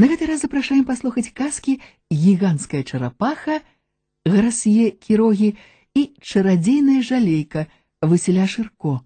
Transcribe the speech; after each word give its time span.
На 0.00 0.08
гэты 0.10 0.26
раз 0.26 0.44
запрашаем 0.44 0.84
паслухаць 0.84 1.32
казкі 1.32 1.80
гіганская 2.12 2.82
чарапаха, 2.82 3.60
Грасье 4.26 4.90
Кірогі 4.90 5.54
і 5.94 6.02
чарадзейная 6.20 7.02
жалейка 7.02 7.66
Васіля 8.02 8.46
Шырко. 8.46 9.00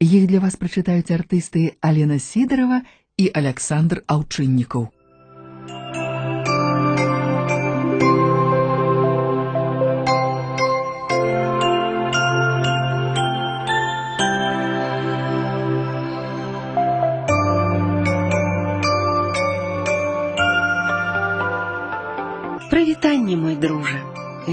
Іх 0.00 0.26
для 0.26 0.40
вас 0.40 0.56
прачытаюць 0.56 1.12
артысты 1.12 1.76
Алена 1.80 2.18
Сідарова 2.18 2.82
і 3.16 3.30
Александр 3.34 4.02
Аўчыннікаў. 4.06 4.88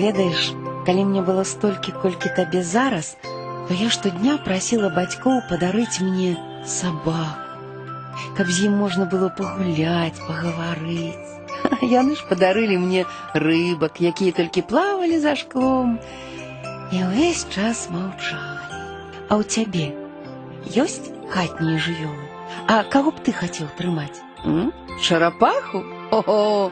Ведаеш, 0.07 0.53
калі 0.85 1.05
мне 1.11 1.21
было 1.21 1.43
столькі, 1.43 1.93
колькі 2.01 2.31
табе 2.35 2.63
зараз, 2.63 3.17
то 3.67 3.75
я 3.77 3.89
штодня 3.93 4.37
прасіла 4.45 4.89
бацькоў 4.89 5.43
падарыць 5.49 6.01
мне 6.01 6.33
сабаку, 6.65 7.61
каб 8.37 8.47
з 8.47 8.67
ім 8.69 8.79
можна 8.81 9.05
было 9.05 9.29
пагуляць, 9.29 10.19
пагаварыць. 10.27 11.31
Яны 11.81 12.15
ж 12.19 12.25
падарылі 12.29 12.77
мне 12.77 13.05
рыбак, 13.33 14.01
якія 14.01 14.35
толькі 14.35 14.65
плавалі 14.67 15.19
за 15.19 15.35
шклом. 15.39 15.99
І 16.91 17.03
ўвесь 17.07 17.47
час 17.49 17.87
маўчалі. 17.93 18.81
А 19.29 19.39
ў 19.39 19.43
цябе 19.47 19.87
ёсць 20.77 21.09
хатнія 21.31 21.79
жывёлы? 21.79 22.25
А 22.67 22.83
каго 22.83 23.15
б 23.15 23.23
ты 23.23 23.31
хацеў 23.33 23.71
трымаць? 23.79 24.19
М? 24.45 24.71
Чарапаху? 25.01 25.83
Ого! 26.11 26.71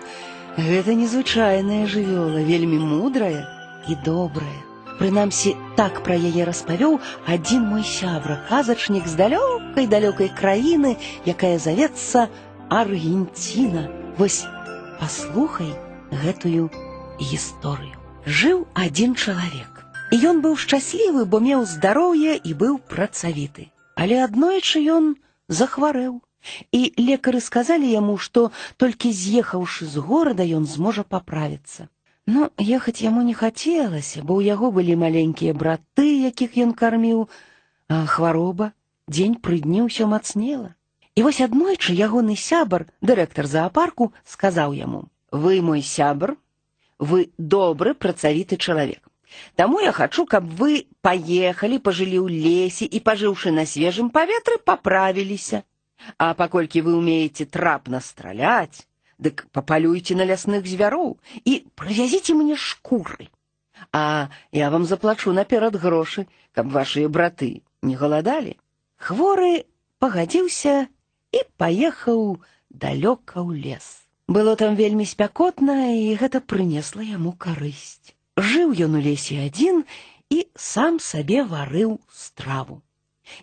Гэта 0.58 0.94
незвычайная 1.00 1.88
жывёла, 1.88 2.44
вельмі 2.44 2.80
мудрая 2.84 3.48
і 3.88 3.96
добрая. 4.06 4.60
Прынамсі, 5.00 5.56
так 5.80 6.04
пра 6.06 6.14
яе 6.14 6.46
распавёў 6.46 7.00
адзін 7.26 7.64
мой 7.70 7.84
сябра, 7.88 8.36
казачнік 8.50 9.08
з 9.08 9.18
далёкай 9.18 9.88
далёкай 9.90 10.30
краіны, 10.30 10.98
якая 11.26 11.58
завецца 11.58 12.28
Аргенціна. 12.70 13.88
Вось 14.20 14.46
паслухай 15.00 15.74
гэтую 16.12 16.70
гісторыю. 17.18 17.96
Жыў 18.28 18.68
адзін 18.78 19.16
чалавек. 19.16 19.82
І 20.12 20.20
ён 20.30 20.42
быў 20.46 20.60
шчаслівы, 20.60 21.26
бо 21.26 21.40
меў 21.40 21.66
здароўе 21.66 22.36
і 22.38 22.52
быў 22.54 22.78
працавіты. 22.94 23.72
Але 23.96 24.22
аднойчы 24.28 24.84
ён 24.86 25.16
захварэў. 25.48 26.20
І 26.72 26.82
лекары 26.98 27.40
сказалі 27.46 27.90
яму, 27.92 28.18
што 28.18 28.52
толькі 28.82 29.14
з'ехаўшы 29.14 29.86
з 29.86 30.02
горада 30.10 30.48
ён 30.58 30.66
зможа 30.66 31.04
паправіцца. 31.04 31.88
Ну, 32.28 32.50
ехаць 32.58 33.02
яму 33.02 33.22
не 33.28 33.34
хацелася, 33.34 34.22
бо 34.22 34.38
ў 34.38 34.54
яго 34.54 34.72
былі 34.72 34.96
маленькія 35.04 35.54
браты, 35.54 36.10
якіх 36.30 36.58
ён 36.66 36.74
карміў, 36.82 37.26
а 37.90 38.06
хвароба 38.06 38.72
дзень 39.10 39.38
пры 39.46 39.60
дні 39.66 39.88
ўсё 39.88 40.08
мацнела. 40.12 40.74
І 41.16 41.26
вось 41.28 41.42
аднойчы 41.44 41.94
ягоны 41.94 42.38
сябар, 42.40 42.86
дырэктар 43.02 43.50
зоапарку, 43.54 44.14
сказаў 44.24 44.78
яму: « 44.78 45.42
Вы 45.44 45.62
мой 45.62 45.82
сябар, 45.82 46.38
вы 47.00 47.32
добры 47.38 47.94
працавіты 47.94 48.58
чалавек. 48.58 49.02
Таму 49.56 49.80
я 49.82 49.92
хачу, 49.92 50.26
каб 50.26 50.48
вы 50.62 50.86
паехалі, 51.02 51.80
пажылі 51.80 52.22
ў 52.22 52.28
лесе 52.46 52.86
і 52.86 53.00
пажыўшы 53.00 53.52
на 53.52 53.66
свежым 53.66 54.10
паветры, 54.10 54.58
паправіліся. 54.72 55.64
А 56.18 56.34
паколькі 56.34 56.82
вы 56.86 56.96
ўмееце 56.98 57.46
трапна 57.46 58.02
страляць, 58.02 58.88
дык 59.22 59.46
папалюйце 59.54 60.18
на 60.18 60.26
лясных 60.26 60.66
звяроў 60.66 61.18
і 61.46 61.54
прывязіце 61.78 62.34
мне 62.34 62.58
шкуры. 62.58 63.30
А 63.94 64.30
я 64.52 64.70
вам 64.70 64.86
заплачу 64.86 65.34
наперад 65.34 65.76
грошы, 65.76 66.28
каб 66.54 66.72
вашыя 66.74 67.10
браты 67.10 67.62
не 67.82 67.96
галадалі. 67.96 68.58
Хворы 68.98 69.66
пагадзіўся 70.00 70.88
і 71.32 71.40
паехаў 71.58 72.42
далёка 72.70 73.42
ў 73.42 73.58
лес. 73.62 74.02
Было 74.28 74.56
там 74.56 74.76
вельмі 74.76 75.06
спякотна, 75.06 75.92
і 75.92 76.16
гэта 76.16 76.40
прынесла 76.40 77.04
яму 77.04 77.34
карысць. 77.34 78.14
Жыў 78.38 78.74
ён 78.86 78.96
у 78.96 79.02
лесе 79.04 79.42
адзін 79.46 79.84
і 80.30 80.46
сам 80.56 81.00
сабе 81.04 81.44
варыў 81.44 82.00
страву. 82.16 82.82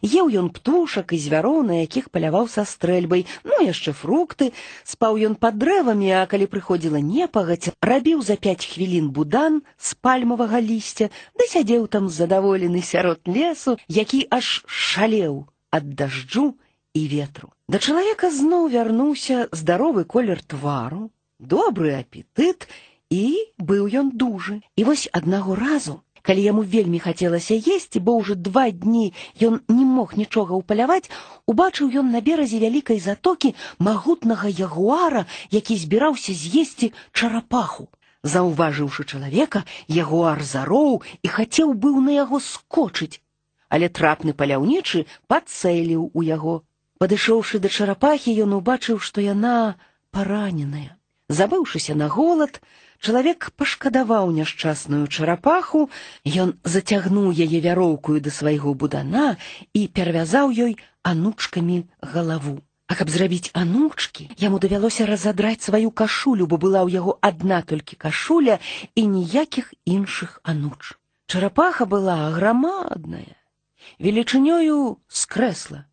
Еў 0.01 0.31
ён 0.41 0.47
птушак 0.55 1.13
і 1.15 1.19
звяроў, 1.19 1.63
на 1.67 1.83
якіх 1.83 2.09
паляваў 2.09 2.47
са 2.51 2.63
стрэльбай, 2.67 3.25
ну 3.43 3.59
яшчэ 3.63 3.93
фрукты, 3.93 4.51
спаў 4.83 5.19
ён 5.29 5.35
пад 5.35 5.59
дрэвамі, 5.61 6.11
а 6.19 6.23
калі 6.31 6.47
прыходзіла 6.51 7.03
непагаць, 7.03 7.73
рабіў 7.81 8.23
за 8.23 8.35
пяць 8.35 8.65
хвілін 8.65 9.09
будан 9.15 9.61
з 9.77 9.95
пальмавага 9.99 10.63
лісця, 10.63 11.09
ды 11.37 11.47
сядзеў 11.47 11.87
там 11.87 12.09
задаволены 12.09 12.81
сярод 12.81 13.19
лесу, 13.27 13.77
які 13.87 14.25
аж 14.29 14.63
шалеў 14.67 15.43
ад 15.71 15.93
дажджу 15.99 16.53
і 16.93 17.07
ветру. 17.07 17.51
Да 17.67 17.79
чалавека 17.79 18.29
зноў 18.29 18.69
вярнуўся 18.69 19.47
здаровы 19.51 20.05
колер 20.05 20.41
твару, 20.43 21.09
добры 21.39 21.95
апетыт, 21.99 22.67
і 23.09 23.25
быў 23.57 23.89
ён 24.01 24.11
дужы. 24.17 24.61
І 24.75 24.83
вось 24.89 25.09
аднаго 25.11 25.55
разу 25.55 26.01
калі 26.23 26.43
яму 26.43 26.63
вельмі 26.63 26.99
хацелася 27.03 27.55
есці, 27.55 27.99
бо 27.99 28.15
ўжо 28.19 28.35
два 28.35 28.71
дні 28.71 29.11
ён 29.47 29.59
не 29.67 29.85
мог 29.85 30.15
нічога 30.19 30.55
ўпаляваць, 30.59 31.11
убачыў 31.45 31.91
ён 32.03 32.15
на 32.15 32.23
беразе 32.23 32.63
вялікай 32.63 33.03
затокі 33.03 33.53
магутнага 33.77 34.47
ягуара, 34.47 35.27
які 35.51 35.77
збіраўся 35.77 36.31
з'есці 36.31 36.93
чарапаху. 37.11 37.91
Заўважыўшы 38.23 39.03
чалавека, 39.03 39.67
ягуар 39.91 40.39
зароў 40.47 41.03
і 41.03 41.27
хацеў 41.27 41.75
быў 41.75 41.99
на 42.07 42.15
яго 42.15 42.39
скочыць, 42.39 43.19
але 43.67 43.91
трапны 43.91 44.31
паляўнічы 44.31 45.03
пацэліў 45.27 46.07
у 46.13 46.23
яго. 46.23 46.63
Падышоўшы 47.03 47.59
да 47.59 47.67
чарапахі, 47.67 48.31
ён 48.47 48.55
убачыў, 48.63 49.03
што 49.03 49.19
яна 49.19 49.75
параненая. 50.15 50.95
Забыўшыся 51.29 51.95
на 51.95 52.07
голад, 52.07 52.59
Чалавек 53.03 53.51
пашкадаваў 53.59 54.29
няшчасную 54.31 55.07
чарапаху, 55.11 55.89
ён 56.43 56.53
зацягнуў 56.63 57.35
яе 57.45 57.59
вяроўкую 57.65 58.23
да 58.23 58.31
свайго 58.31 58.71
будана 58.83 59.35
і 59.75 59.81
перавязаў 59.97 60.55
ёй 60.65 60.77
анучкамі 61.11 61.83
галаву. 61.99 62.55
А 62.87 62.95
каб 62.95 63.11
зрабіць 63.11 63.51
анучкі, 63.59 64.29
яму 64.39 64.59
давялося 64.63 65.03
разадраць 65.09 65.67
сваю 65.67 65.91
кашулю, 65.91 66.47
бо 66.47 66.55
была 66.55 66.87
ў 66.87 66.95
яго 66.95 67.19
адна 67.19 67.59
толькі 67.67 67.99
кашуля 67.99 68.59
і 68.95 69.03
ніякіх 69.11 69.75
іншых 69.83 70.39
ануч. 70.43 70.95
Чарапаха 71.27 71.83
была 71.83 72.31
грамадная, 72.31 73.35
велічынёю 73.99 74.99
скрэсла 75.07 75.87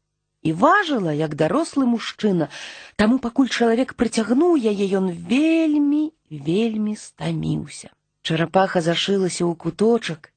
і 0.46 0.54
важыла 0.54 1.12
як 1.18 1.34
дарослы 1.36 1.86
мужчына, 1.90 2.50
таму 2.96 3.18
пакуль 3.18 3.50
чалавек 3.50 3.96
прыцягнуў 3.98 4.58
яе 4.72 4.86
ён 5.00 5.10
вельмі 5.32 6.12
вельмі 6.30 6.96
стаміўся. 6.96 7.90
Чарапаха 8.22 8.82
зашылася 8.82 9.46
ў 9.46 9.54
куточак 9.56 10.32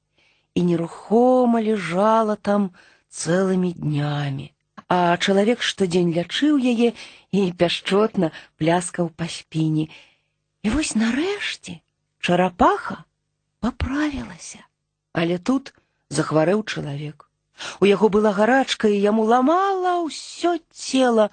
і 0.55 0.65
нерухома 0.69 1.61
лежала 1.61 2.37
там 2.37 2.71
цэлымі 3.09 3.72
днямі. 3.77 4.53
А 4.89 5.16
чалавек 5.21 5.61
штодзень 5.61 6.12
лячыў 6.16 6.56
яе 6.56 6.93
і 7.33 7.41
пяшчотна 7.53 8.33
пляскаў 8.56 9.12
па 9.12 9.28
спіне. 9.28 9.89
І 10.65 10.72
вось 10.72 10.97
нарэшце 10.97 11.81
чарапаха 12.21 13.05
паправілася. 13.61 14.65
Але 15.12 15.39
тут 15.39 15.75
захварэў 16.09 16.65
чалавек. 16.65 17.28
У 17.81 17.89
яго 17.91 18.09
была 18.09 18.33
гарачка 18.33 18.89
і 18.89 18.99
яму 19.03 19.27
ламала 19.27 19.99
ўсё 20.06 20.59
цела, 20.71 21.31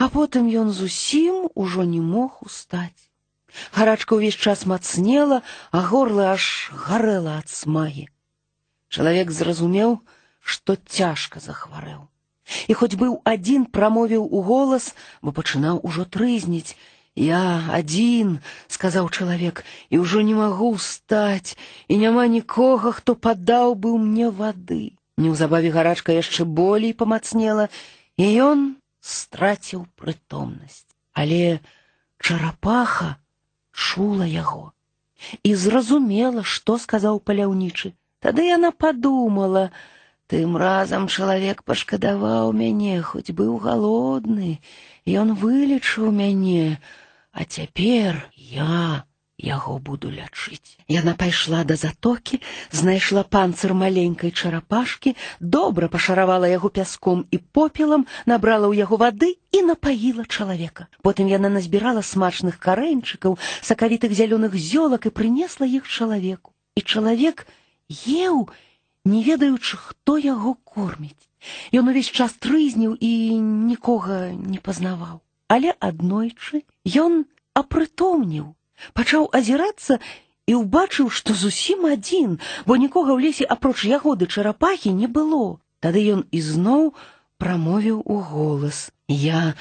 а 0.00 0.08
потым 0.08 0.48
ён 0.48 0.72
зусім 0.72 1.48
ужо 1.54 1.84
не 1.84 2.00
мог 2.00 2.40
устаць. 2.44 3.10
Гарачка 3.74 4.16
ўвесь 4.16 4.38
час 4.38 4.64
мацнела, 4.64 5.42
а 5.70 5.82
горла 5.86 6.32
аж 6.36 6.70
гарэла 6.86 7.40
ад 7.42 7.48
смагі. 7.50 8.06
Чалавек 8.88 9.30
зразумеў, 9.30 9.98
што 10.40 10.76
цяжка 10.76 11.40
захварэў. 11.40 12.06
І 12.66 12.72
хоць 12.74 12.98
быў 12.98 13.18
адзін 13.32 13.66
прамовіў 13.66 14.24
у 14.26 14.42
голас, 14.46 14.94
бо 15.22 15.34
пачынаў 15.34 15.82
ужо 15.86 16.04
трызніць. 16.04 16.74
Я 17.14 17.66
адзін, 17.74 18.38
сказаў 18.70 19.10
чалавек, 19.10 19.64
і 19.90 19.98
ўжо 20.02 20.22
не 20.26 20.34
магу 20.34 20.74
ўстаць, 20.78 21.58
і 21.90 21.98
няма 21.98 22.26
нікога, 22.30 22.94
хто 22.94 23.14
падаў 23.14 23.74
бы 23.74 23.98
мне 23.98 24.30
вады. 24.30 24.94
Неўзабаве 25.20 25.70
гарачка 25.74 26.16
яшчэ 26.16 26.44
болей 26.44 26.92
памацнела, 26.96 27.68
і 28.16 28.24
ён 28.40 28.66
страціў 29.00 29.86
прытомнасць. 30.00 30.86
Але 31.12 31.60
чарапаха, 32.18 33.16
чула 33.72 34.26
яго 34.26 34.72
і 35.44 35.54
зразумела, 35.54 36.42
што 36.42 36.78
сказаў 36.80 37.20
паляўнічы. 37.20 37.92
Тады 38.24 38.46
яна 38.48 38.70
падумала: 38.72 39.70
Тым 40.30 40.56
разам 40.56 41.08
чалавек 41.08 41.60
пашкадаваў 41.66 42.52
мяне, 42.56 43.02
хоць 43.02 43.34
быў 43.34 43.58
галодны, 43.60 44.60
Ён 45.08 45.32
вылечыў 45.34 46.12
мяне, 46.12 46.78
а 47.32 47.44
цяпер 47.44 48.28
я 48.36 49.06
яго 49.44 49.78
буду 49.78 50.10
лячыць. 50.12 50.76
Яна 50.88 51.14
пайшла 51.16 51.64
да 51.64 51.76
затокі, 51.76 52.40
знайшла 52.70 53.24
панцыр 53.24 53.72
маленькай 53.74 54.30
чарапашкі, 54.30 55.16
добра 55.40 55.88
пашаравала 55.88 56.44
яго 56.50 56.68
пяском 56.68 57.24
і 57.30 57.38
попелам, 57.38 58.06
набрала 58.26 58.68
ў 58.68 58.84
яго 58.84 59.00
вады 59.00 59.40
і 59.52 59.62
напаіла 59.64 60.28
чалавека. 60.28 60.88
Потым 61.02 61.32
яна 61.32 61.48
назбірала 61.48 62.04
смачных 62.04 62.60
карэньчыкаў, 62.60 63.38
сакавітых 63.64 64.12
зялёных 64.12 64.54
зёлак 64.54 65.08
і 65.08 65.14
прынесла 65.16 65.64
іх 65.64 65.88
чалавеку. 65.88 66.52
І 66.76 66.84
чалавек 66.84 67.48
еў, 67.88 68.48
не 69.04 69.24
ведаючы, 69.24 69.80
хто 69.80 70.20
яго 70.20 70.54
корміць. 70.64 71.28
Ён 71.72 71.88
увесь 71.88 72.12
час 72.12 72.36
трызніў 72.36 72.96
і 73.00 73.40
нікога 73.40 74.28
не 74.36 74.60
пазнаваў. 74.60 75.24
Але 75.48 75.72
аднойчы 75.80 76.62
ён 76.84 77.24
апрытомніў, 77.56 78.54
пачаў 78.94 79.28
азірацца 79.32 79.98
і 80.50 80.52
ўбачыў, 80.60 81.10
што 81.14 81.34
зусім 81.34 81.86
адзін, 81.86 82.38
бо 82.66 82.76
нікога 82.76 83.14
ў 83.14 83.30
лесе 83.30 83.46
апроч 83.46 83.86
ягоды 83.86 84.26
чарапахі 84.26 84.92
не 84.92 85.06
было. 85.06 85.62
Тады 85.80 86.04
ён 86.14 86.26
ізноў 86.34 86.92
прамовіў 87.38 88.02
у 88.04 88.16
голас: « 88.20 89.08
Я 89.08 89.54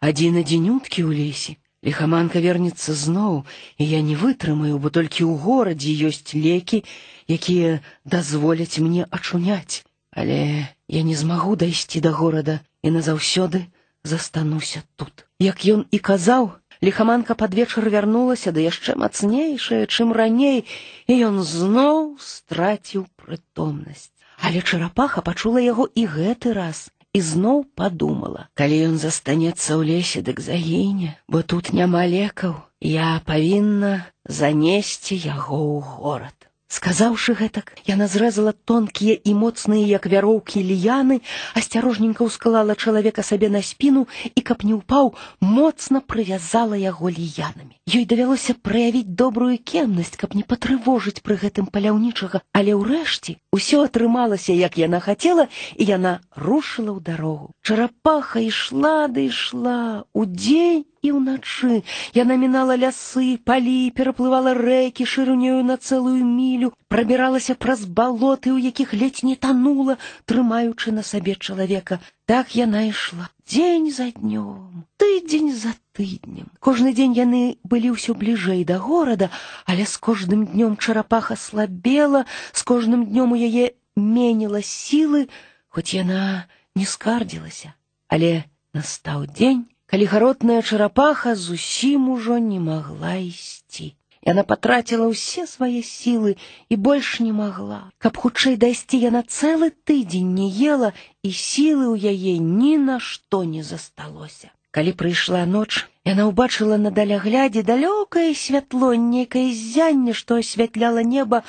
адзін 0.00 0.42
адзінюткі 0.44 1.00
ў 1.02 1.10
лесе. 1.16 1.52
Лихаманка 1.84 2.40
вернецца 2.40 2.96
зноў, 2.96 3.44
і 3.76 3.84
я 3.84 4.00
не 4.00 4.16
вытрымаю, 4.16 4.80
бо 4.80 4.88
толькі 4.88 5.28
ў 5.28 5.36
горадзе 5.36 5.92
ёсць 6.08 6.32
лекі, 6.32 6.80
якія 7.28 7.80
дазволяць 8.04 8.80
мне 8.80 9.04
ачуняць. 9.10 9.84
Але 10.08 10.68
я 10.88 11.02
не 11.02 11.16
змагу 11.16 11.56
дайсці 11.60 12.00
да 12.00 12.12
горада 12.16 12.60
і 12.80 12.94
назаўсёды 12.96 13.68
застануся 14.04 14.84
тут. 14.96 15.26
Як 15.40 15.64
ён 15.64 15.84
і 15.90 15.98
казаў, 15.98 16.56
лихаманка 16.81 17.35
пад 17.35 17.53
вечар 17.53 17.89
вярнулася 17.89 18.51
да 18.55 18.63
яшчэ 18.63 18.95
мацнейшая, 18.95 19.85
чым 19.87 20.13
раней, 20.13 20.63
і 21.07 21.13
ён 21.31 21.41
зноў 21.43 22.15
страціў 22.19 23.07
прытомнасць. 23.19 24.11
Але 24.39 24.63
чарапаха 24.63 25.21
пачула 25.21 25.59
яго 25.59 25.89
і 25.95 26.07
гэты 26.07 26.55
раз 26.55 26.87
і 27.13 27.21
зноў 27.21 27.65
падумала: 27.75 28.47
калі 28.55 28.75
ён 28.89 28.95
застанецца 29.01 29.75
ў 29.75 29.81
лесе, 29.91 30.21
дык 30.23 30.39
загіне, 30.39 31.17
бо 31.27 31.41
тут 31.41 31.73
няма 31.73 32.05
лекаў, 32.07 32.55
я 32.79 33.19
павінна 33.25 34.05
занесці 34.23 35.17
яго 35.17 35.59
ў 35.59 35.77
горад. 35.83 36.38
Сказаўшы 36.74 37.34
гэтак, 37.38 37.68
яна 37.86 38.06
зрэзала 38.10 38.52
тонкія 38.66 39.14
і 39.14 39.32
моцныя, 39.38 39.84
як 39.86 40.06
вяроўкі 40.10 40.62
ліяны, 40.64 41.20
асцярожненька 41.60 42.26
ўскалала 42.26 42.74
чалавека 42.74 43.22
сабе 43.22 43.50
на 43.52 43.60
спіну 43.62 44.06
і, 44.34 44.40
каб 44.40 44.64
не 44.66 44.74
ўпаў, 44.74 45.12
моцна 45.38 46.00
прывязала 46.00 46.74
яго 46.74 47.12
ліянамі. 47.14 47.78
Ёй 47.86 48.08
давялося 48.10 48.56
праявіць 48.58 49.14
добрую 49.22 49.58
кемнасць, 49.60 50.16
каб 50.18 50.34
не 50.34 50.42
патрывожыць 50.42 51.22
пры 51.22 51.36
гэтым 51.44 51.68
паляўнічага, 51.70 52.42
але 52.50 52.74
ўрэшце 52.80 53.36
ўсё 53.54 53.84
атрымалася, 53.86 54.56
як 54.56 54.80
яна 54.80 54.98
хацела, 55.04 55.46
і 55.78 55.84
яна 55.84 56.24
рушыла 56.34 56.96
ў 56.96 57.00
дарогу. 57.06 57.52
Чарапаха 57.62 58.42
ішла 58.42 59.06
ды 59.06 59.28
ішла 59.30 60.08
удзень 60.10 60.87
і 61.04 61.08
ўначы 61.14 61.82
яна 62.16 62.34
мінала 62.40 62.74
лясы, 62.80 63.36
палі, 63.38 63.92
пераплывала 63.94 64.54
рэкі 64.56 65.04
шырынёю 65.04 65.62
на 65.62 65.76
цэлую 65.76 66.24
мілю, 66.24 66.72
прабіралася 66.88 67.54
праз 67.54 67.84
балоты, 67.84 68.50
у 68.54 68.58
якіх 68.58 68.94
ледзь 68.94 69.22
не 69.22 69.36
танула, 69.36 69.98
трымаючы 70.24 70.90
на 70.96 71.02
сабе 71.02 71.36
чалавека. 71.36 72.00
Так 72.24 72.56
яна 72.56 72.88
ішла 72.88 73.28
дзень 73.46 73.92
за 73.92 74.10
днём, 74.16 74.88
тыдзень 74.96 75.52
за 75.52 75.76
тыднем. 75.92 76.48
Кожны 76.58 76.94
дзень 76.96 77.12
яны 77.12 77.60
былі 77.62 77.92
ўсё 77.94 78.16
бліжэй 78.16 78.64
да 78.64 78.80
горада, 78.80 79.28
але 79.68 79.84
з 79.84 79.96
кожным 80.00 80.48
днём 80.48 80.76
чарапаха 80.80 81.36
слабела, 81.36 82.24
з 82.52 82.62
кожным 82.64 83.04
днём 83.06 83.36
у 83.36 83.38
яе 83.38 83.76
меніла 83.96 84.64
сілы, 84.64 85.28
хоць 85.68 85.94
яна 85.94 86.48
не 86.74 86.86
скардзілася, 86.88 87.74
але 88.08 88.44
настаў 88.72 89.26
дзень, 89.30 89.68
калі 89.88 90.04
гаротная 90.12 90.62
чарапаха 90.62 91.34
зусім 91.34 92.08
ужо 92.14 92.38
не 92.38 92.58
магла 92.60 93.14
ісці. 93.20 93.94
Яна 94.24 94.42
патраціла 94.48 95.06
ўсе 95.12 95.44
свае 95.44 95.84
сілы 95.84 96.34
і 96.72 96.76
больш 96.80 97.20
не 97.20 97.32
магла. 97.36 97.92
Каб 98.00 98.16
хутчэй 98.16 98.56
дайсці 98.56 99.00
яна 99.02 99.20
цэлы 99.20 99.68
тыдзень 99.84 100.32
не 100.32 100.48
ела, 100.48 100.90
і 101.20 101.30
сілы 101.30 101.92
ў 101.92 102.16
яе 102.16 102.40
ні 102.40 102.80
на 102.80 102.96
што 103.04 103.44
не 103.44 103.60
засталося. 103.60 104.48
Калі 104.74 104.96
прыйшла 104.98 105.44
ноч, 105.46 105.84
яна 106.08 106.24
ўбачыла 106.32 106.80
на 106.80 106.90
даляглядзе 106.90 107.62
далёкае 107.68 108.32
святло, 108.34 108.96
нейкае 108.96 109.52
зянне, 109.52 110.16
што 110.16 110.40
асвятляла 110.40 111.04
неба, 111.04 111.44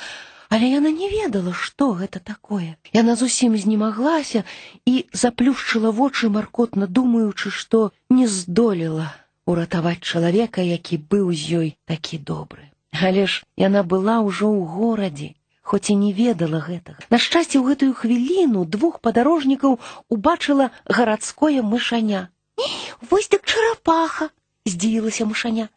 Але 0.50 0.68
яна 0.70 0.90
не 0.94 1.08
ведала, 1.10 1.52
што 1.52 1.92
гэта 1.98 2.20
такое. 2.22 2.76
Яна 2.94 3.16
зусім 3.18 3.56
знемаглася 3.58 4.44
і 4.86 5.04
заплюшчыла 5.12 5.90
вочы 5.90 6.30
маркотна 6.30 6.86
думаючы, 6.86 7.50
што 7.50 7.90
не 8.10 8.26
здолела 8.26 9.10
уратаваць 9.46 10.02
чалавека, 10.02 10.62
які 10.62 10.98
быў 10.98 11.32
з 11.32 11.42
ёй 11.62 11.68
такі 11.86 12.18
добры. 12.18 12.70
Але 12.92 13.26
ж 13.26 13.42
яна 13.56 13.82
была 13.82 14.22
ўжо 14.22 14.48
ў 14.50 14.62
горадзе, 14.76 15.28
хоць 15.62 15.90
і 15.90 15.98
не 15.98 16.12
ведала 16.14 16.62
гэтага. 16.62 17.02
На 17.10 17.18
шчасце 17.18 17.58
ў 17.58 17.74
гэтую 17.74 17.92
хвіліну 17.98 18.64
двух 18.64 19.02
падарожнікаў 19.02 19.78
убачыла 20.08 20.70
гарадское 20.86 21.62
мышаня. 21.62 22.30
Вось 23.10 23.28
дык 23.28 23.44
чарапаха, 23.44 24.30
здзівілася 24.66 25.24
мушаня. 25.26 25.68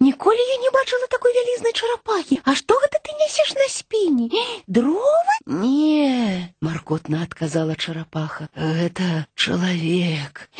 Ніколі 0.00 0.38
я 0.38 0.56
не 0.62 0.70
бачыла 0.70 1.06
такой 1.10 1.32
вялізнай 1.34 1.72
чарапахі. 1.72 2.40
А 2.44 2.54
што 2.54 2.78
гэта 2.82 3.02
ты 3.02 3.14
нясеш 3.18 3.54
на 3.58 3.66
спіне? 3.68 4.28
Дровы? 4.66 5.34
Не, 5.46 6.54
маркотна 6.60 7.22
адказала 7.22 7.74
чарапаха. 7.74 8.48
Гэта 8.54 9.26
чалавек. 9.34 10.50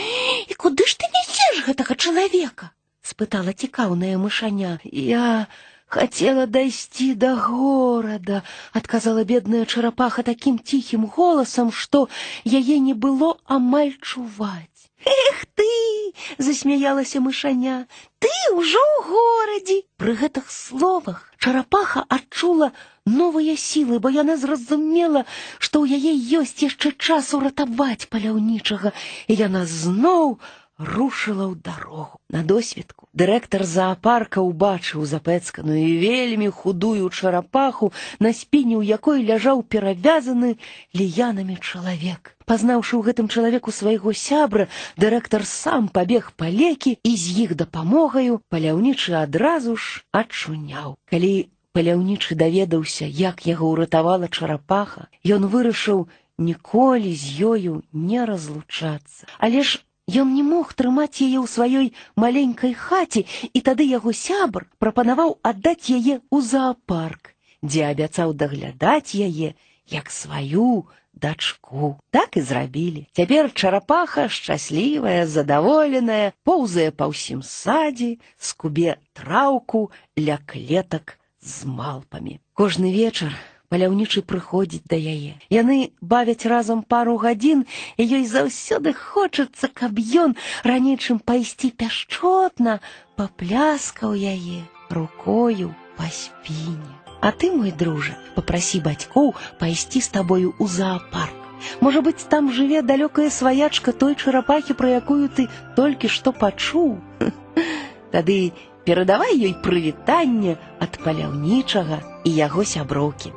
І 0.49 0.55
куды 0.55 0.85
ж 0.87 0.99
ты 0.99 1.07
нясеш 1.15 1.65
гэтага 1.71 1.95
чалавека? 1.95 2.75
спытала 3.09 3.53
цікаўная 3.57 4.19
мышаня. 4.21 4.79
Я 4.85 5.47
хотела 5.89 6.47
дайсці 6.47 7.15
да 7.15 7.35
горада, 7.37 8.43
адказала 8.73 9.25
бедная 9.25 9.65
чарапаха 9.65 10.23
такім 10.23 10.59
ціхім 10.59 11.07
голасам, 11.17 11.73
што 11.73 12.09
яе 12.45 12.79
не 12.79 12.93
было 12.93 13.37
амаль 13.47 13.95
чуваць. 14.03 14.72
Эх 15.06 15.46
ты, 15.56 16.14
засмяялася 16.38 17.20
мышаня, 17.20 17.88
ты 18.20 18.32
ўжо 18.56 18.80
ў 18.80 18.98
горадзе. 19.10 19.78
Пры 20.00 20.16
гэтых 20.16 20.50
словах 20.52 21.28
чарапаха 21.40 22.06
адчула 22.08 22.72
новыя 23.06 23.56
сілы, 23.60 24.00
бо 24.00 24.10
яна 24.10 24.38
зразумела, 24.40 25.26
што 25.60 25.84
ў 25.84 26.00
яе 26.00 26.14
ёсць 26.40 26.64
яшчэ 26.64 26.96
час 26.96 27.34
уратаваць 27.36 28.08
паляўнічага, 28.08 28.96
і 29.28 29.34
яна 29.36 29.66
зноў 29.68 30.40
рушыла 30.83 31.51
ў 31.51 31.55
дарогу 31.59 32.23
на 32.31 32.43
досведку. 32.47 33.09
Дырэктар 33.13 33.67
заапарка 33.67 34.39
ўбачыў 34.39 35.03
запэцканую 35.11 35.79
і 35.83 35.95
вельмі 35.99 36.49
худую 36.55 37.11
чарапаху, 37.11 37.91
на 38.23 38.31
спіне 38.31 38.79
ў 38.79 38.87
якой 38.87 39.27
ляжаў 39.27 39.67
перавязаны 39.67 40.55
ліянамі 40.95 41.59
чалавек. 41.59 42.39
Пазнаўшы 42.47 42.95
ў 42.95 43.03
гэтым 43.11 43.27
чалавеку 43.27 43.75
свайго 43.75 44.15
сябра, 44.15 44.71
дырэктар 44.97 45.43
сам 45.43 45.91
пабег 45.91 46.31
па 46.39 46.47
лекі 46.47 46.95
і 47.03 47.13
з 47.17 47.27
іх 47.45 47.59
дапамогаю 47.59 48.39
паляўнічы 48.49 49.19
адразу 49.19 49.75
ж 49.75 50.07
ачуняў. 50.15 50.95
Калі 51.11 51.51
паляўнічы 51.75 52.39
даведаўся, 52.39 53.05
як 53.05 53.51
яго 53.51 53.75
ўратавала 53.75 54.31
чарапаха, 54.31 55.11
ён 55.27 55.51
вырашыў 55.51 56.07
ніколі 56.39 57.13
з 57.19 57.51
ёю 57.51 57.75
не 57.93 58.23
разлучацца. 58.23 59.27
Але 59.43 59.67
ж 59.67 59.83
Ён 60.12 60.34
не 60.36 60.44
мог 60.44 60.74
трымаць 60.76 61.24
яе 61.24 61.40
ў 61.40 61.48
сваёй 61.48 61.88
маленькай 62.20 62.74
хаце, 62.76 63.24
і 63.54 63.60
тады 63.64 63.88
яго 63.88 64.12
сябр 64.12 64.68
прапанаваў 64.76 65.40
аддаць 65.42 65.88
яе 65.88 66.20
ў 66.28 66.38
заапарк, 66.44 67.32
дзе 67.64 67.88
абяцаў 67.88 68.36
даглядаць 68.36 69.16
яе 69.16 69.56
як 69.88 70.12
сваю 70.12 70.84
дачку. 71.14 71.96
Так 72.12 72.36
і 72.36 72.42
зрабілі. 72.42 73.08
Цяпер 73.14 73.54
чарапаха 73.54 74.28
шчаслівая, 74.28 75.24
задаволеная, 75.24 76.34
поўзае 76.44 76.92
па 76.92 77.08
ўсім 77.08 77.40
садзе, 77.40 78.20
скубе 78.36 79.00
траўку 79.16 79.88
ля 80.20 80.36
клетак 80.44 81.16
з 81.40 81.64
малпамі. 81.64 82.44
Кожны 82.52 82.92
вечар 82.92 83.32
паляўнічы 83.73 84.23
прыходзіць 84.25 84.89
да 84.91 84.97
яе. 84.97 85.37
Яны 85.53 85.93
бавяць 86.01 86.49
разам 86.49 86.83
пару 86.83 87.17
гадзін, 87.25 87.65
і 88.01 88.03
ёй 88.03 88.25
заўсёды 88.25 88.95
хочацца, 88.97 89.69
каб 89.69 89.99
ён 89.99 90.37
раней 90.65 90.97
чым 90.97 91.21
пайсці 91.21 91.71
пяшчотна, 91.83 92.81
папляскаў 93.17 94.17
яе 94.17 94.65
рукою 94.91 95.75
па 95.99 96.09
спіне. 96.09 96.95
А 97.21 97.33
ты, 97.33 97.51
мой 97.51 97.73
дружа, 97.73 98.15
папрасі 98.37 98.81
бацькоў 98.81 99.35
пайсці 99.59 100.01
з 100.01 100.09
табою 100.17 100.55
ў 100.57 100.67
заапарк. 100.71 101.35
Можа 101.83 102.01
быць, 102.07 102.23
там 102.31 102.53
жыве 102.55 102.83
далёкая 102.87 103.31
сваячка 103.35 103.93
той 103.93 104.15
чарапахі, 104.15 104.79
пра 104.79 105.03
якую 105.03 105.27
ты 105.29 105.49
толькі 105.77 106.09
што 106.09 106.33
пачуў. 106.33 107.03
Тады 108.15 108.39
перадавай 108.87 109.35
ёй 109.35 109.53
прывітанне 109.67 110.57
ад 110.79 111.03
паляўнічага 111.03 111.99
і 112.25 112.31
яго 112.39 112.65
сяброўкі. 112.65 113.35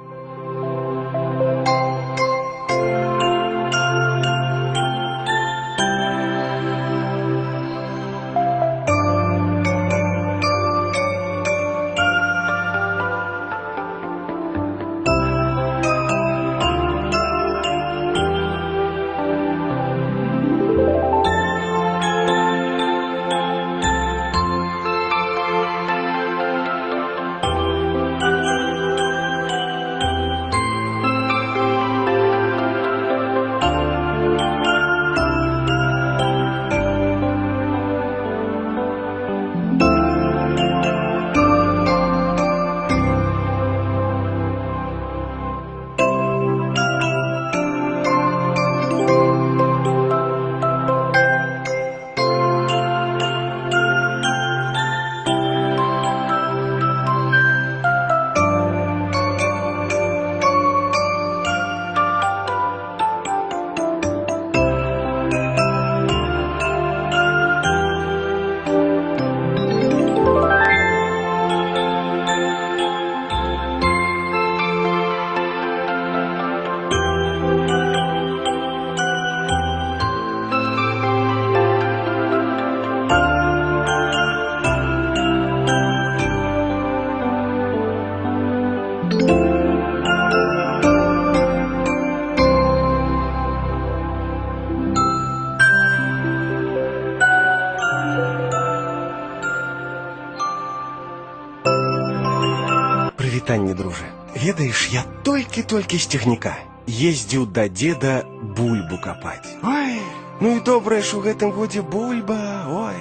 толькі-толькі 105.66 105.98
з 105.98 106.06
цягніка 106.14 106.54
ездзіў 106.86 107.48
да 107.50 107.64
деда 107.66 108.22
бульбу 108.58 108.98
капаць. 109.02 109.58
Ой, 109.66 109.98
ну 110.38 110.58
і 110.58 110.60
добрая 110.62 111.02
ж 111.02 111.18
у 111.18 111.22
гэтым 111.26 111.50
годзе 111.50 111.82
бульба, 111.82 112.70
ой. 112.70 113.00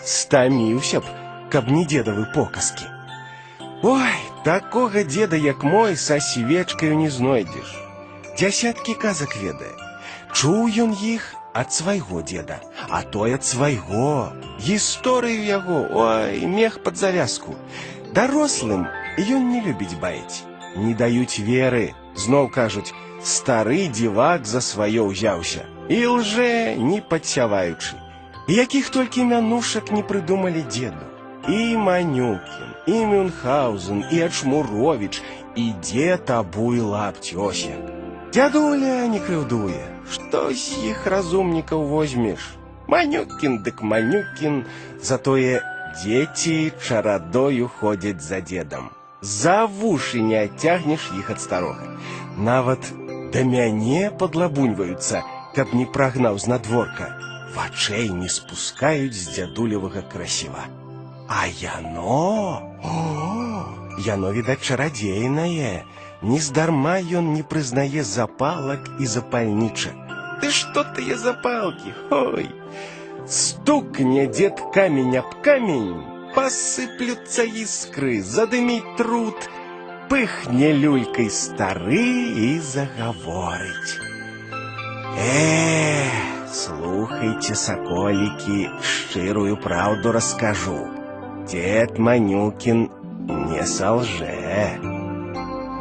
Стаміўся 0.00 1.02
б, 1.04 1.12
каб 1.52 1.68
не 1.68 1.84
дедавы 1.84 2.24
показкі. 2.32 2.88
Ой, 3.82 4.16
такога 4.48 5.04
деда, 5.04 5.36
як 5.36 5.60
мой, 5.60 5.96
са 6.00 6.16
свечкаю 6.24 6.96
не 6.96 7.10
знойдзеш. 7.12 7.76
Дзясяткі 8.32 8.96
казак 8.96 9.36
ведае. 9.36 9.76
Чуў 10.32 10.72
ён 10.88 10.96
іх 10.96 11.36
ад 11.52 11.68
свайго 11.68 12.24
деда, 12.24 12.64
а 12.88 13.02
той 13.02 13.36
ад 13.36 13.44
свайго. 13.44 14.32
Гісторыю 14.56 15.44
яго, 15.44 15.84
ой, 15.92 16.48
мех 16.48 16.80
пад 16.80 16.96
завязку. 16.96 17.60
Дарослым 18.16 18.88
ён 19.20 19.52
не 19.52 19.60
любіць 19.60 20.00
баіць. 20.00 20.47
Не 20.78 20.94
даюць 20.94 21.38
веры, 21.38 21.94
зноў 22.16 22.50
кажуць, 22.50 22.94
стары 23.22 23.88
дзівак 23.88 24.46
за 24.46 24.60
сваё 24.60 25.06
ўзяўся. 25.10 25.64
І 25.88 25.98
лжэ, 26.06 26.76
не 26.80 27.00
падсяваючы. 27.00 27.96
Якіх 28.48 28.90
толькі 28.90 29.24
мянушак 29.24 29.92
не 29.92 30.02
прыдумалі 30.02 30.64
деду. 30.68 31.06
І 31.48 31.76
Манюкін, 31.76 32.70
і 32.86 33.06
Мюнхгаузен, 33.06 34.04
і 34.10 34.20
Ачмуровіч, 34.22 35.22
і 35.56 35.72
дзед 35.82 36.30
абуй 36.30 36.80
лапцёсяк. 36.80 37.84
Дядуля 38.32 39.06
не 39.06 39.20
крыўдуе, 39.20 39.84
што 40.10 40.50
з 40.52 40.90
іх 40.90 41.06
разумнікаў 41.06 41.84
возьмеш. 41.86 42.56
Манюкін 42.88 43.60
дык 43.62 43.82
Манюкін, 43.82 44.64
затое 45.00 45.62
дзеці 45.94 46.72
чарадою 46.82 47.68
ходзяць 47.68 48.20
за 48.20 48.40
дедам. 48.40 48.90
За 49.20 49.66
вушы 49.66 50.20
не 50.20 50.36
адцягнеш 50.44 51.08
іх 51.18 51.30
ад 51.34 51.40
старога. 51.40 51.88
Нават 52.36 52.90
да 53.32 53.42
мяне 53.42 54.10
падлабуньваюцца, 54.22 55.22
каб 55.56 55.72
не 55.74 55.86
прагнаў 55.86 56.38
з 56.38 56.50
надворка. 56.52 57.08
Вачэй 57.54 58.08
не 58.10 58.28
спускаюць 58.28 59.16
з 59.16 59.34
дзядулевага 59.34 60.02
красіва. 60.12 60.66
А 61.28 61.46
яно, 61.46 62.60
о, 62.84 63.64
яно, 64.06 64.32
відаць, 64.32 64.60
чарадзейнае. 64.60 65.84
Нездарма 66.22 66.96
ён 67.00 67.32
не 67.34 67.42
прызнае 67.42 68.02
запалак 68.02 68.88
і 69.00 69.06
запальнічак. 69.06 69.96
Ты 70.40 70.50
што 70.50 70.84
тыя 70.96 71.16
запалкі, 71.16 71.92
ой! 72.10 72.50
Стукне 73.26 74.26
дед 74.26 74.60
камень 74.74 75.16
об 75.16 75.34
камень, 75.42 76.02
посыплются 76.33 77.43
искры, 77.43 78.21
задымить 78.21 78.95
труд, 78.97 79.35
пыхне 80.09 80.71
люлькой 80.71 81.29
стары 81.29 81.95
и 81.95 82.59
заговорить. 82.59 83.99
Э, 85.17 86.05
слухайте, 86.51 87.55
соколики, 87.55 88.69
шчырую 88.81 89.57
правду 89.57 90.11
расскажу. 90.11 90.87
Дед 91.47 91.97
Манюкин 91.97 92.91
не 93.27 93.65
солже. 93.65 94.79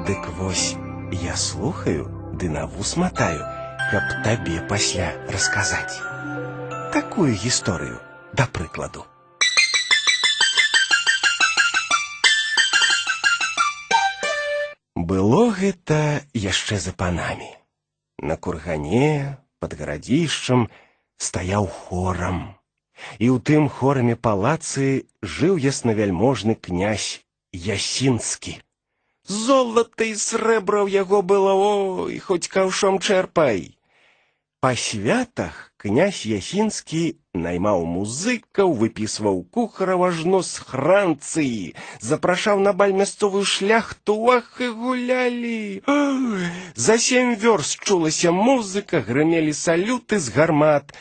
Дык 0.07 0.29
вось, 0.39 0.77
я 1.13 1.37
слухаю, 1.37 2.09
ды 2.33 2.49
на 2.49 2.67
вус 2.67 2.97
мотаю, 2.97 3.45
каб 3.91 4.25
табе 4.25 4.61
пасля 4.69 5.13
расказаць. 5.29 6.01
Такую 6.93 7.35
гісторыю, 7.35 8.01
да 8.33 8.47
прыкладу. 8.47 9.08
Было 14.98 15.50
гэта 15.52 16.22
яшчэ 16.38 16.78
за 16.78 16.94
панамі. 16.94 17.50
На 18.22 18.38
кургане 18.38 19.38
пад 19.60 19.74
гарадзішчам 19.80 20.70
стаяў 21.18 21.68
хорам. 21.68 22.54
І 23.18 23.34
ў 23.34 23.38
тым 23.42 23.68
хораме 23.74 24.16
палацы 24.16 25.10
жыў 25.24 25.58
яснавяльможны 25.58 26.56
князь 26.56 27.26
Ясінскі. 27.54 28.62
Золата 29.26 30.06
і 30.06 30.16
срэбра 30.20 30.84
ў 30.86 30.90
яго 30.94 31.22
было, 31.22 31.54
ой, 31.58 32.20
хоць 32.20 32.48
каўшом 32.52 33.00
чэрпай. 33.00 33.78
Па 34.60 34.76
святах 34.78 35.67
князь 35.78 36.26
Ясінскі 36.26 37.18
наймаў 37.34 37.84
музыкаў, 37.90 38.74
выпісваў 38.82 39.42
кухараў 39.52 40.06
ажно 40.08 40.42
з 40.46 40.64
хранцыі, 40.70 41.76
запрашаў 42.00 42.62
на 42.66 42.74
баль 42.74 42.94
мясцовую 42.94 43.44
шляхту, 43.44 44.16
ах 44.32 44.62
і 44.62 44.68
гулялі. 44.68 45.84
Ой, 45.88 46.48
За 46.76 46.98
сем 46.98 47.36
вёрст 47.36 47.80
чулася 47.84 48.32
музыка, 48.32 49.02
грымелі 49.02 49.54
салюты 49.54 50.20
з 50.20 50.30
гармат. 50.30 50.94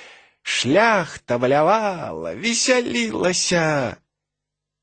Шляхта 0.43 1.39
валявала, 1.39 2.35
весялілася. 2.35 3.97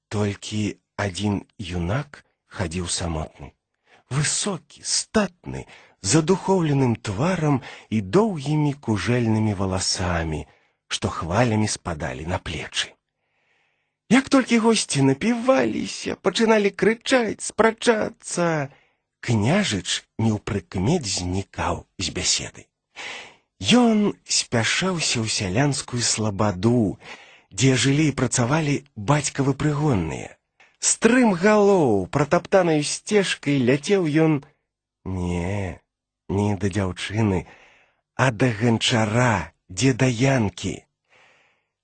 Толькі 0.10 0.80
адзін 0.96 1.44
юнак 1.58 2.24
хадзіў 2.48 2.88
самотны. 2.88 3.54
Высокі, 4.10 4.82
статны, 4.82 5.68
з 6.04 6.22
адухоўленым 6.24 6.96
тварам 6.96 7.60
і 7.90 8.02
доўгімі 8.02 8.74
кужэльнымі 8.88 9.54
валасамі, 9.62 10.46
што 10.88 11.10
хвалямі 11.10 11.68
спадалі 11.68 12.26
на 12.26 12.40
плечы. 12.40 12.96
Як 14.10 14.30
толькі 14.30 14.58
госці 14.66 15.06
напіваліся, 15.06 16.16
пачыналі 16.26 16.70
крычаць, 16.74 17.46
спрачацца, 17.46 18.72
княжыч 19.22 20.02
неўпрыкмет 20.18 21.06
знікаў 21.06 21.86
з 22.00 22.16
бяседы. 22.16 22.66
Ён 23.60 24.16
спяшаўся 24.24 25.20
ў 25.22 25.28
сялянскую 25.28 26.02
слабаду, 26.02 26.98
дзе 27.52 27.76
жылі 27.76 28.08
і 28.10 28.16
працавалі 28.16 28.76
бацькавы 28.96 29.54
прыгонныя. 29.54 30.40
Стрым 30.80 31.36
галоў, 31.36 32.08
пратаптанай 32.08 32.82
сцежкай 32.88 33.60
ляцеў 33.60 34.08
ён 34.26 34.40
не, 35.04 35.80
не 36.34 36.56
да 36.56 36.70
дзяўчыны, 36.70 37.46
а 38.16 38.32
да 38.32 38.52
ганчара, 38.60 39.54
дзе 39.70 39.94
да 39.94 40.06
янкі. 40.06 40.76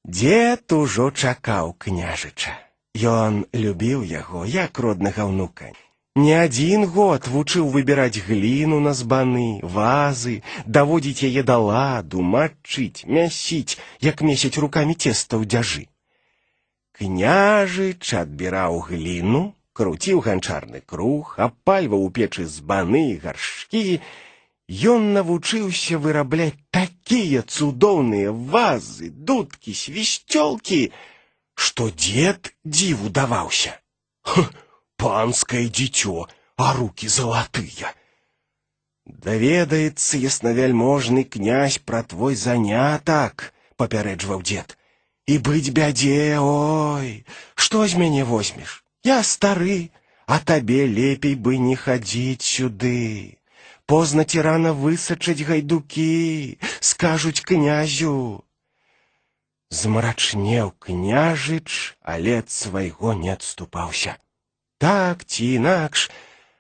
Дзед 0.05 0.71
ужо 0.71 1.09
чакаў 1.11 1.73
княжыча. 1.79 2.53
Ён 2.95 3.43
любіў 3.51 4.05
яго, 4.05 4.45
як 4.45 4.79
роднага 4.79 5.25
ўнука. 5.25 5.73
Не 6.15 6.35
адзін 6.39 6.85
год 6.95 7.25
вучыў 7.27 7.67
выбіраць 7.71 8.23
гліну 8.27 8.79
на 8.79 8.93
збаны, 8.95 9.59
вазы, 9.63 10.35
даводзіць 10.77 11.27
яе 11.27 11.43
да 11.43 11.57
ладу, 11.59 12.21
мачыць, 12.21 13.03
мясіць, 13.03 13.75
як 13.99 14.21
месяць 14.21 14.55
рукамі 14.55 14.95
цеста 14.95 15.35
ў 15.35 15.43
дзяжы. 15.43 15.83
Княжыч 16.95 18.13
адбіраў 18.15 18.79
гліну, 18.87 19.43
круціў 19.75 20.23
ганчарны 20.23 20.79
круг, 20.87 21.35
апальваў 21.35 22.07
у 22.07 22.09
печы 22.15 22.47
збаны, 22.47 23.19
гаршкі, 23.19 23.99
Ён 24.69 25.13
навучыўся 25.13 25.97
вырабляць 26.03 26.57
такія 26.73 27.41
цудоўныя 27.41 28.31
вазы, 28.31 29.09
дудкі, 29.09 29.73
свісцёлкі, 29.81 30.79
што 31.53 31.89
дзед 31.89 32.53
дзіву 32.65 33.09
даваўся. 33.09 33.77
Ха, 34.23 34.49
панскае 34.97 35.69
дзіцё, 35.69 36.25
а 36.57 36.73
руки 36.73 37.07
залатыя. 37.07 37.93
Даведаецца 39.05 40.17
яснавяльможны 40.17 41.23
князь 41.23 41.77
пра 41.77 42.01
твой 42.01 42.35
занятак, 42.35 43.53
папярэджваў 43.77 44.41
дзед. 44.41 44.77
І 45.29 45.37
быць 45.45 45.69
бядзе, 45.69 46.37
ой, 46.41 47.25
што 47.53 47.85
з 47.85 48.01
мяне 48.01 48.25
возьмеш? 48.25 48.83
Я 49.03 49.21
стары, 49.21 49.91
а 50.25 50.39
табе 50.39 50.85
лепей 50.89 51.35
бы 51.35 51.57
не 51.57 51.75
хадзіць 51.75 52.41
сюды. 52.41 53.37
Позна 53.89 54.23
ці 54.25 54.41
рана 54.41 54.73
высачаць 54.73 55.45
гайдукі, 55.45 56.57
скажуць 56.79 57.45
князю. 57.45 58.43
Змрачнеў 59.69 60.71
княжыч, 60.79 61.97
але 62.01 62.39
ад 62.41 62.49
свайго 62.49 63.13
не 63.13 63.33
адступаўся. 63.33 64.17
Так 64.77 65.25
ці 65.25 65.45
інакш, 65.59 66.09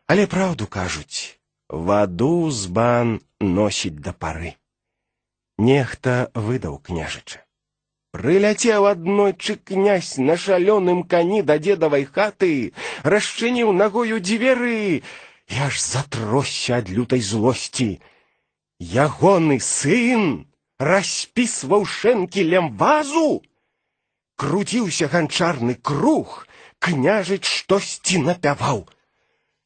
але 0.07 0.27
праўду 0.27 0.67
кажуць, 0.67 1.39
ваду 1.69 2.51
з 2.51 2.67
бан 2.67 3.19
носіць 3.39 3.97
да 4.05 4.13
пары. 4.13 4.53
Нехта 5.57 6.29
выдаў 6.33 6.77
княжыча. 6.77 7.41
Прыляцеў 8.15 8.85
аднойчы 8.87 9.55
князь 9.69 10.15
на 10.17 10.35
шалёным 10.39 11.03
кані 11.03 11.41
да 11.47 11.57
дзедавай 11.59 12.05
хаты, 12.07 12.71
расчыніў 13.03 13.73
нагою 13.75 14.19
дзверы, 14.23 15.03
я 15.49 15.69
ж 15.69 15.81
затросся 15.81 16.77
ад 16.77 16.89
лютай 16.89 17.21
злосці. 17.21 18.01
Ягоны 18.79 19.59
сын 19.59 20.47
распісваў 20.79 21.85
шэнкілем 21.85 22.75
вазу. 22.77 23.41
Круціўся 24.35 25.07
ганчарны 25.07 25.75
круг, 25.75 26.47
княжыч 26.79 27.45
штосьці 27.45 28.19
напяваў. 28.27 28.83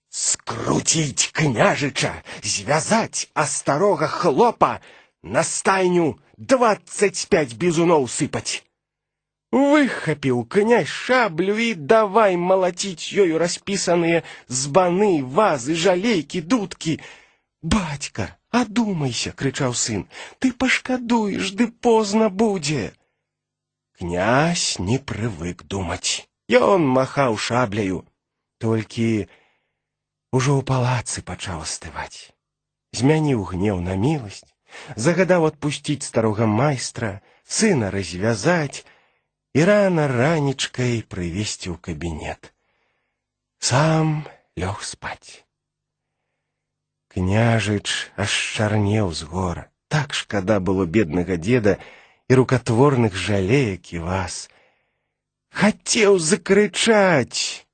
Скруціць 0.10 1.32
княжыча, 1.34 2.14
звязаць 2.42 3.30
астарога 3.34 4.08
хлопа, 4.08 4.82
на 5.22 5.44
стайню 5.44 6.20
двадцать 6.38 7.28
пять 7.30 7.54
бізуноў 7.54 8.08
сыпаць. 8.08 8.64
Выхапіў 9.54 10.44
князь 10.46 10.92
шаблю 10.94 11.56
і 11.58 11.74
давай 11.92 12.36
малаціць 12.38 13.10
ёю 13.24 13.42
распісаныя 13.42 14.22
збаны, 14.46 15.24
вазы, 15.24 15.74
жалейкі, 15.74 16.42
дудкі. 16.42 17.00
Бацька, 17.64 18.28
адумайся, 18.54 19.34
крычаў 19.34 19.74
сын, 19.74 20.06
ты 20.38 20.54
пашкадуеш, 20.54 21.50
ды 21.58 21.68
позна 21.68 22.30
будзе. 22.30 22.94
Князь 23.98 24.78
не 24.78 25.02
прывык 25.12 25.66
думаць. 25.66 26.30
Ён 26.50 26.86
махаў 26.86 27.36
шабляю, 27.38 28.06
толькі 28.62 29.26
ужо 30.32 30.52
ў 30.58 30.62
палацы 30.62 31.26
пачаў 31.26 31.66
астываць. 31.66 32.30
Змяніў 32.94 33.44
гнеў 33.50 33.82
на 33.82 33.98
міласць, 33.98 34.46
загадаў 34.96 35.50
адпусціць 35.50 36.06
старога 36.06 36.46
майстра, 36.46 37.12
сына 37.46 37.90
развязаць 37.90 38.86
і 39.54 39.66
рана 39.66 40.08
ранічкай 40.08 41.02
прывесці 41.04 41.74
ў 41.74 41.78
кабінет. 41.82 42.54
Сам 43.60 44.26
лёг 44.56 44.84
спаць. 44.84 45.44
Княжыч 47.10 48.14
аж 48.16 48.30
чарнеў 48.30 49.12
з 49.14 49.26
гора. 49.26 49.66
Так 49.90 50.14
шкада 50.14 50.60
было 50.60 50.86
беднага 50.86 51.36
деда 51.36 51.82
і 52.30 52.36
рукатворных 52.40 53.16
жалеек 53.18 53.94
і 53.94 54.06
вас. 54.06 54.50
Хацеў 55.50 56.20
закрычаць, 56.22 57.66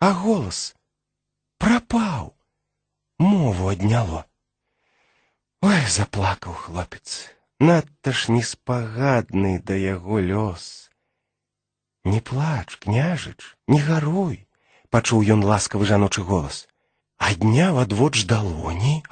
а 0.00 0.12
голас 0.16 0.72
прапаў, 1.60 2.32
мову 3.18 3.68
адняло. 3.68 4.24
Ой, 5.60 5.84
заплакаў 5.92 6.56
хлопец, 6.56 7.28
надта 7.60 8.16
ж 8.16 8.32
неспагадны 8.32 9.60
да 9.60 9.76
яго 9.76 10.24
лёс. 10.24 10.88
Не 12.04 12.20
плач, 12.20 12.76
княжыч, 12.78 13.40
не 13.66 13.80
гаруй, 13.82 14.46
пачуў 14.94 15.22
ён 15.34 15.42
ласкавы 15.42 15.86
жаночы 15.90 16.22
голас. 16.22 16.68
Адняў 17.18 17.80
адвоч 17.82 18.22
далоні, 18.30 19.02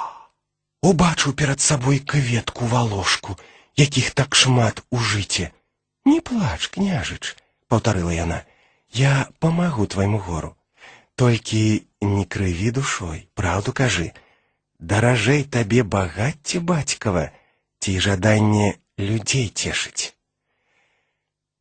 убачыў 0.81 1.33
перад 1.33 1.61
сабой 1.61 1.99
кветку 1.99 2.65
валошку, 2.65 3.37
якіх 3.75 4.11
так 4.11 4.35
шмат 4.35 4.81
у 4.89 4.97
жыце. 4.97 5.51
Не 6.05 6.19
плач, 6.21 6.69
княжыч, 6.73 7.35
паўтарыла 7.67 8.11
яна. 8.17 8.41
Я 8.89 9.29
памагу 9.39 9.87
твайму 9.87 10.17
гору. 10.17 10.55
Толькі 11.15 11.85
не 12.01 12.25
крыві 12.25 12.71
душой, 12.71 13.29
праўду 13.33 13.73
кажы. 13.73 14.09
Даражэй 14.79 15.45
табе 15.45 15.83
багацце 15.83 16.59
бацькава, 16.59 17.29
ці 17.79 17.99
жаданне 17.99 18.75
людзей 18.97 19.47
цешыць. 19.49 20.16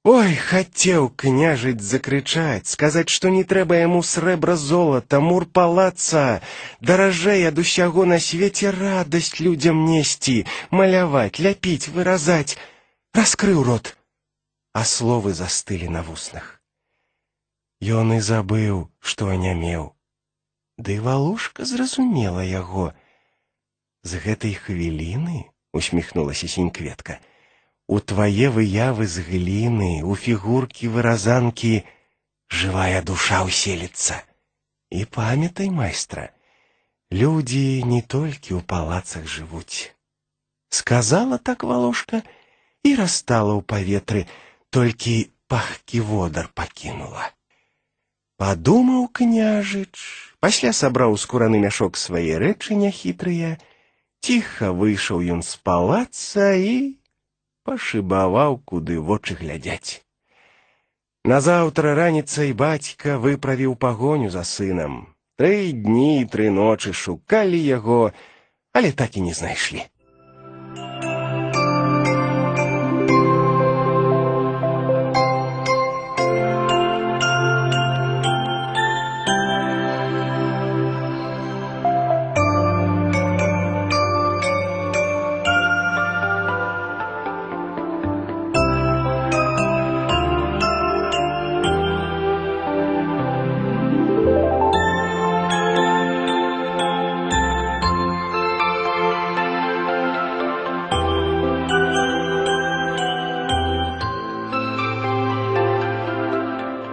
Ой, 0.06 0.34
хацеў 0.34 1.04
княжыць 1.14 1.78
закрычаць, 1.88 2.66
сказаць, 2.66 3.08
што 3.16 3.30
не 3.30 3.44
трэба 3.46 3.76
яму 3.78 4.00
срэбра 4.02 4.56
золата, 4.58 5.20
мур 5.22 5.46
палаца, 5.46 6.42
даражэй 6.80 7.46
ад 7.50 7.62
усяго 7.62 8.02
на 8.12 8.18
свеце 8.18 8.72
радасць 8.74 9.38
людзям 9.38 9.84
несці, 9.86 10.34
маляваць, 10.74 11.38
ляпіць, 11.38 11.94
выразаць, 11.94 12.58
раскрыў 13.14 13.62
рот, 13.62 13.94
а 14.74 14.82
словы 14.82 15.38
застылі 15.38 15.86
на 15.86 16.02
вуснах. 16.02 16.58
Ён 17.78 18.18
і 18.18 18.20
забыў, 18.20 18.90
што 18.98 19.30
анямеў. 19.30 19.94
Ды 20.82 20.98
валушка 20.98 21.62
зразумела 21.62 22.42
яго. 22.42 22.90
З 24.02 24.18
гэтай 24.18 24.58
хвіліны 24.58 25.46
усміхнулася 25.70 26.50
сінькветка. 26.50 27.22
У 27.88 27.98
твае 28.00 28.48
выявы 28.56 29.06
з 29.06 29.24
гліны, 29.28 30.02
у 30.02 30.14
фігуркі 30.16 30.88
выразанкі 30.94 31.72
жывая 32.60 33.02
душа 33.02 33.42
ўселіцца. 33.48 34.22
І 34.92 35.04
памятай 35.16 35.68
майстра, 35.72 36.30
людзі 37.12 37.84
не 37.88 38.00
толькі 38.14 38.56
ў 38.56 38.60
палацах 38.64 39.28
жывуць. 39.28 39.92
Сказала 40.72 41.36
так 41.38 41.64
валошка 41.68 42.22
і 42.84 42.94
растала 42.96 43.52
ў 43.58 43.62
паветры, 43.74 44.24
толькі 44.70 45.28
пахкі 45.52 46.00
водар 46.08 46.48
пакінула. 46.54 47.28
Падумаў 48.40 49.04
княжыч, 49.12 49.92
пасля 50.40 50.72
сабраў 50.72 51.18
скураны 51.20 51.60
мяшок 51.62 52.00
свае 52.00 52.40
рэчы 52.42 52.74
няхітрыя, 52.80 53.60
ціха 54.24 54.72
выйшаў 54.72 55.20
ён 55.36 55.44
з 55.44 55.60
палаца 55.68 56.48
і 56.56 56.96
пашыбаваў, 57.66 58.58
куды 58.64 58.98
вочы 58.98 59.34
глядзяць. 59.38 60.02
Назаўтра 61.24 61.94
раніцай 61.94 62.52
бацька 62.52 63.18
выправіў 63.24 63.76
пагоню 63.76 64.30
за 64.34 64.42
сынам. 64.42 65.14
Тры 65.38 65.72
дні 65.72 66.22
і 66.22 66.28
тры 66.32 66.50
ночы 66.50 66.92
шукалі 66.92 67.58
яго, 67.58 68.12
але 68.72 68.90
так 68.92 69.16
і 69.16 69.26
не 69.28 69.34
знайшлі. 69.34 69.86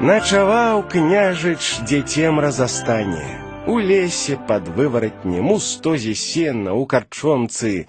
Начаваў 0.03 0.83
княжыч 0.87 1.83
дзецем 1.83 2.39
разастане. 2.39 3.25
У 3.67 3.79
лесе 3.79 4.37
пад 4.47 4.67
вываратнем, 4.67 5.51
у 5.51 5.59
стозе 5.59 6.15
сена, 6.15 6.73
у 6.73 6.85
карчомцы. 6.85 7.87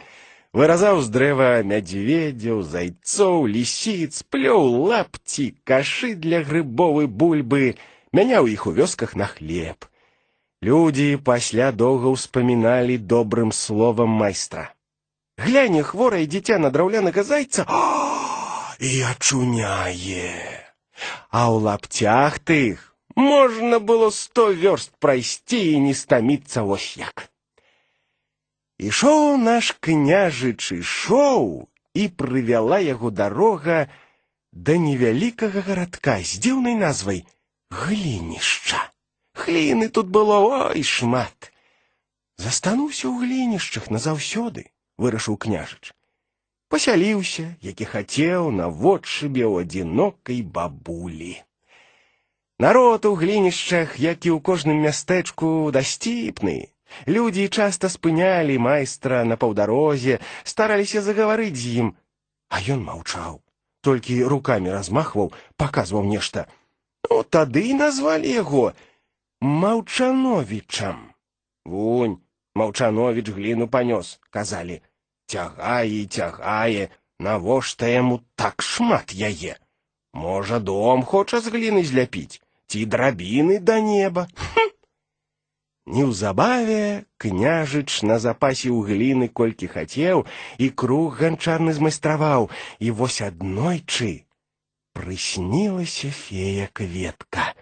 Выразаў 0.52 1.00
з 1.06 1.08
дрэва 1.14 1.50
мядзведзяў, 1.62 2.62
зайцоў, 2.66 3.46
лісіц, 3.46 4.26
плёў 4.26 4.90
лапці, 4.90 5.54
кашы 5.64 6.14
для 6.14 6.42
грыбовы 6.42 7.06
бульбы, 7.06 7.76
мяняў 8.12 8.50
іх 8.50 8.66
у 8.66 8.74
вёсках 8.74 9.14
на 9.14 9.30
хлеб. 9.30 9.86
Людзі 10.60 11.16
пасля 11.24 11.70
доўга 11.72 12.10
ўспаміналі 12.12 12.98
добрым 12.98 13.52
словам 13.52 14.10
майстра. 14.10 14.74
Гляне 15.38 15.82
хворае 15.82 16.26
дзіця 16.26 16.58
на 16.58 16.68
драўлянага 16.74 17.22
зайца 17.24 17.64
і 18.76 18.90
ачуняе. 19.14 20.63
А 21.30 21.48
ў 21.48 21.56
лапцях 21.66 22.38
тых 22.38 22.90
можна 23.16 23.78
было 23.78 24.10
сто 24.10 24.50
вёрст 24.52 24.94
прайсці 24.98 25.60
і 25.72 25.80
не 25.86 25.94
стаміцца 25.94 26.62
вось 26.68 26.96
як. 26.96 27.30
Ішоў 28.80 29.36
наш 29.36 29.76
княжыч 29.84 30.72
ішоў, 30.80 31.68
і 31.94 32.08
прывяла 32.08 32.78
яго 32.80 33.10
дарога 33.10 33.90
да 34.52 34.76
невялікага 34.78 35.62
гарадка 35.66 36.16
з 36.22 36.40
дзіўнай 36.42 36.76
назвай 36.78 37.26
глінішча. 37.70 38.80
Гліны 39.34 39.88
тут 39.88 40.08
было 40.08 40.38
ой 40.70 40.82
шмат. 40.82 41.52
Застануўся 42.36 43.06
ў 43.10 43.26
глінішчах 43.26 43.90
назаўсёды, 43.94 44.70
вырашыў 44.98 45.36
княжыч. 45.36 45.92
Пасяліўся, 46.74 47.44
які 47.66 47.84
хацеў 47.92 48.50
на 48.54 48.66
водшыбе 48.70 49.42
ў 49.42 49.66
адзінокай 49.66 50.42
бабулі. 50.42 51.32
Народ 52.62 53.08
у 53.10 53.14
глінішчах, 53.18 53.98
як 53.98 54.26
і 54.28 54.36
ў 54.36 54.38
кожным 54.38 54.78
мястэчку, 54.86 55.72
дасціпны. 55.74 56.70
Людзі 57.10 57.48
часта 57.48 57.90
спынялі 57.90 58.58
майстра 58.58 59.24
на 59.24 59.34
паўдарозе, 59.40 60.20
стараліся 60.44 61.02
загаварыць 61.02 61.58
з 61.58 61.74
ім, 61.82 61.88
а 62.54 62.62
ён 62.74 62.86
маўчаў, 62.86 63.40
толькі 63.80 64.22
рукамі 64.30 64.70
размахваў, 64.74 65.32
паказваў 65.56 66.06
нешта. 66.06 66.46
Ну, 67.08 67.22
тады 67.22 67.66
і 67.72 67.74
назвалі 67.74 68.30
яго 68.30 68.72
Маўчановічам. 69.40 70.98
Вунь, 71.64 72.18
Маўчановіч 72.54 73.30
гліну 73.32 73.66
панёс, 73.66 74.20
казалі. 74.30 74.82
Цягае 75.30 76.02
і 76.02 76.06
цягае, 76.06 76.88
навошта 77.18 77.90
яму 77.90 78.20
так 78.34 78.62
шмат 78.62 79.14
яе? 79.14 79.56
Можа, 80.12 80.58
дом 80.58 81.02
хоча 81.02 81.40
з 81.40 81.54
гліны 81.54 81.84
зляпіць, 81.84 82.40
ці 82.66 82.86
драбіны 82.86 83.60
да 83.60 83.78
неба. 83.80 84.26
Хм! 84.34 84.70
Неўзабаве 85.86 87.04
княжыч 87.18 88.02
на 88.06 88.18
запасе 88.22 88.70
ў 88.70 88.86
гліны 88.90 89.28
колькі 89.28 89.70
хацеў 89.70 90.26
і 90.58 90.66
круг 90.82 91.22
ганчарны 91.22 91.72
змайстраваў, 91.78 92.50
і 92.78 92.90
вось 92.90 93.20
аднойчы 93.26 94.26
прыснілася 94.94 96.10
фея 96.10 96.68
кветка. 96.72 97.54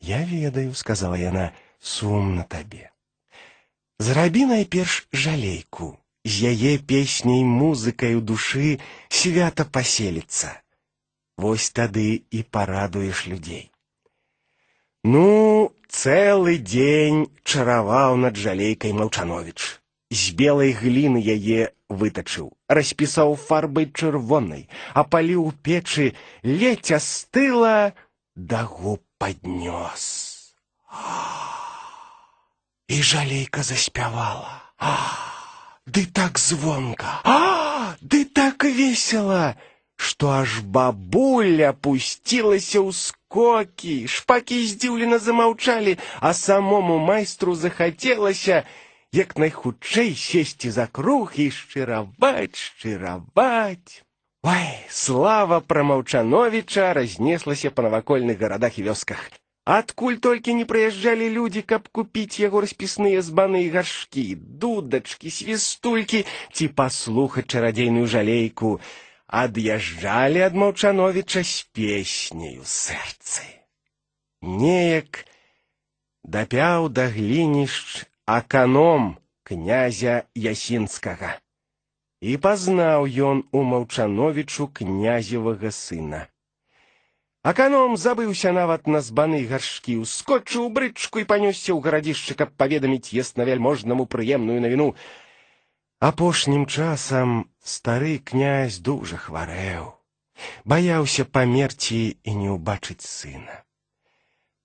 Я 0.00 0.24
ведаю, 0.24 0.74
сказала 0.74 1.16
яна, 1.16 1.52
сумна 1.80 2.44
табе. 2.44 2.90
Зрабі 3.98 4.44
найперш 4.52 5.08
жалейку, 5.12 5.96
з 6.24 6.50
яе 6.52 6.78
песняй 6.78 7.42
музыкай 7.44 8.18
у 8.18 8.20
душы 8.20 8.78
свята 9.08 9.64
паселіцца. 9.64 10.52
Вось 11.36 11.70
тады 11.70 12.22
і 12.30 12.42
парадуеш 12.42 13.26
людзей. 13.30 13.70
Ну, 15.04 15.70
цэлы 15.86 16.58
дзень 16.58 17.26
чараваў 17.44 18.16
над 18.18 18.36
жалейкай 18.36 18.92
Маўчановіч. 18.92 19.78
З 20.10 20.34
белай 20.38 20.72
гліны 20.72 21.22
яе 21.22 21.70
вытачыў, 21.90 22.50
распісаў 22.68 23.36
фарбай 23.38 23.86
чырвонай, 23.90 24.66
апаліў 24.94 25.46
у 25.46 25.52
печы, 25.66 26.14
ледзь 26.42 26.92
астыла, 26.98 27.94
да 28.34 28.64
губ 28.64 29.02
паднёс. 29.18 30.04
І 32.88 33.02
жалейка 33.02 33.62
заспявала. 33.62 34.62
А, 34.78 35.29
ды 35.86 36.06
так 36.06 36.38
звонка, 36.38 37.20
а, 37.24 37.96
ды 38.00 38.24
так 38.24 38.64
весела, 38.64 39.56
што 39.96 40.30
аж 40.30 40.60
бабуля 40.60 41.72
пусцілася 41.72 42.82
ў 42.82 42.90
скокі, 42.92 43.96
шпакі 44.06 44.58
здзіўлена 44.66 45.18
замаўчалі, 45.18 45.96
а 46.20 46.34
самому 46.34 46.98
майстру 46.98 47.54
захацелася 47.54 48.64
як 49.12 49.38
найхутчэй 49.38 50.12
сесці 50.14 50.70
за 50.70 50.86
круг 50.86 51.38
і 51.40 51.48
шчыраваць, 51.50 52.58
шчыраваць. 52.58 54.02
Ой, 54.42 54.68
слава 54.90 55.60
пра 55.60 55.82
Маўчановіча 55.82 56.92
разнеслася 56.94 57.70
па 57.70 57.86
навакольных 57.88 58.38
гарадах 58.38 58.78
і 58.78 58.90
вёсках. 58.90 59.22
Адкуль 59.66 60.16
толькі 60.22 60.54
не 60.54 60.64
прыязджалі 60.70 61.26
людзі, 61.34 61.62
каб 61.70 61.88
купіць 61.90 62.38
яго 62.38 62.62
распісныя 62.62 63.22
збаны 63.28 63.64
і 63.66 63.70
гаршкі, 63.74 64.38
дудачкі, 64.62 65.32
свістулькі 65.38 66.20
ці 66.54 66.68
паслухаць 66.80 67.50
чарадзейную 67.50 68.06
жалейку, 68.06 68.78
ад'язджалі 69.26 70.44
ад 70.46 70.54
Маўчановіча 70.54 71.42
з 71.42 71.66
песняю 71.74 72.62
сэрцы. 72.62 73.42
Неяк 74.42 75.26
дапяў 76.22 76.86
да 77.00 77.08
глінішч 77.10 78.06
аканом 78.38 79.16
князя 79.42 80.22
Ясінскага. 80.34 81.34
І 82.22 82.38
пазнаў 82.38 83.10
ён 83.30 83.42
у 83.50 83.66
Маўчановічу 83.74 84.70
князевага 84.78 85.70
сына. 85.74 86.26
Аканом 87.46 87.96
забыўся 87.96 88.50
нават 88.50 88.88
на 88.90 89.00
збаны 89.06 89.44
гаршкі, 89.46 89.92
ускочыў 90.02 90.66
брычку 90.76 91.22
і 91.22 91.28
панёсся 91.30 91.70
ў 91.74 91.78
гарадзішчы, 91.84 92.34
каб 92.34 92.50
паведаміць 92.58 93.14
яснавяльможнаму 93.14 94.06
прыемную 94.14 94.58
навіну. 94.64 94.88
Апошнім 96.02 96.66
часам 96.66 97.46
стары 97.62 98.18
князь 98.18 98.80
дужа 98.82 99.16
хварэў, 99.16 99.94
баяўся 100.66 101.24
памерці 101.24 102.02
і 102.26 102.34
не 102.40 102.50
ўбачыць 102.50 103.06
сына. 103.06 103.62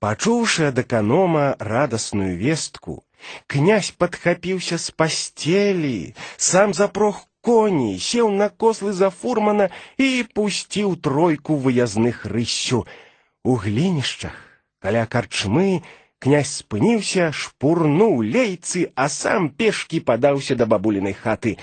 Пачуўшы 0.02 0.66
ад 0.74 0.82
аканома 0.82 1.46
радасную 1.62 2.34
вестку, 2.36 3.06
князь 3.46 3.94
падхапіўся 3.94 4.82
з 4.82 4.90
пасцелі, 4.98 6.16
сам 6.50 6.74
запрог 6.74 7.22
коней, 7.46 7.98
сеў 8.00 8.30
на 8.32 8.50
кослы 8.50 8.94
за 8.94 9.10
фурмана 9.10 9.70
і 9.98 10.24
пусціў 10.34 10.96
тройку 10.96 11.58
выязных 11.58 12.26
рыссю. 12.26 12.86
У 13.44 13.56
глінішчах, 13.58 14.36
каля 14.80 15.06
карчмы, 15.06 15.82
князь 16.22 16.62
спыніўся, 16.62 17.32
шпурнуў 17.34 18.22
лейцы, 18.22 18.92
а 18.96 19.10
сам 19.10 19.50
пешкі 19.50 20.00
падаўся 20.06 20.56
да 20.56 20.70
бабулінай 20.70 21.18
хаты. 21.18 21.58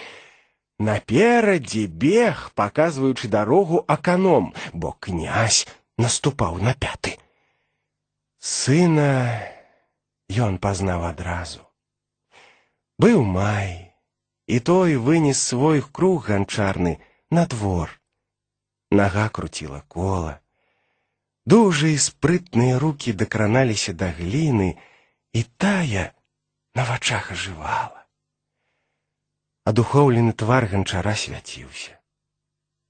Наперадзе 0.79 1.87
бег, 1.87 2.51
паказваючы 2.55 3.29
дарогу 3.29 3.85
аканом, 3.87 4.55
бо 4.73 4.95
князь 4.99 5.67
наступаў 5.99 6.59
на 6.63 6.75
пяты. 6.75 7.19
Сына 8.39 9.43
ён 10.31 10.59
пазнаў 10.59 11.07
адразу. 11.11 11.67
Быў 12.99 13.23
май, 13.23 13.92
і 14.47 14.61
той 14.61 14.97
вынес 14.97 15.41
свой 15.43 15.83
круг 15.83 16.29
ганчарны 16.29 16.99
на 17.31 17.47
двор. 17.47 18.01
Нага 18.91 19.29
круціла 19.29 19.83
кола. 19.89 20.41
Дужыя 21.45 21.97
спрытныя 21.97 22.79
рукі 22.79 23.13
дакраналіся 23.13 23.93
да 23.93 24.13
гліны, 24.13 24.77
і 25.33 25.43
тая 25.57 26.13
на 26.75 26.85
вачах 26.85 27.33
ажывала. 27.33 28.05
Адухоўлены 29.65 30.33
твар 30.33 30.67
ганчара 30.69 31.15
свяціўся. 31.15 32.01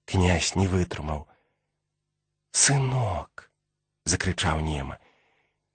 Князь 0.06 0.54
не 0.54 0.66
вытрымаў. 0.66 1.26
Сынок, 2.50 3.50
закрычаў 4.06 4.62
нема, 4.62 4.98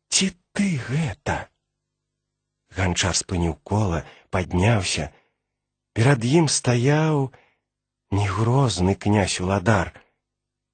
ці 0.08 0.32
ты 0.52 0.80
гэта? 0.88 1.48
Ганчар 2.76 3.16
спыніў 3.16 3.60
кола, 3.64 4.04
падняўся, 4.32 5.12
Перад 5.98 6.26
ім 6.26 6.50
стаяў 6.50 7.32
не 8.12 8.28
грозны 8.28 8.96
князь 8.96 9.40
уладар, 9.40 9.94